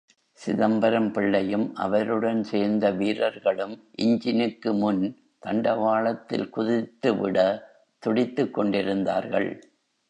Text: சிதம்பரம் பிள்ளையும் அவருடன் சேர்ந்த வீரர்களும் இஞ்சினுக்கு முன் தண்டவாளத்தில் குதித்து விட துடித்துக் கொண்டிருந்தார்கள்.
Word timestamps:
சிதம்பரம் 0.33 1.11
பிள்ளையும் 1.11 1.75
அவருடன் 1.75 2.43
சேர்ந்த 2.43 2.91
வீரர்களும் 2.91 3.87
இஞ்சினுக்கு 3.97 4.77
முன் 4.77 5.17
தண்டவாளத்தில் 5.45 6.49
குதித்து 6.49 7.15
விட 7.17 7.37
துடித்துக் 7.99 8.53
கொண்டிருந்தார்கள். 8.53 9.63